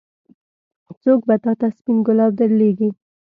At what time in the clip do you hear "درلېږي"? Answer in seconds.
2.39-2.89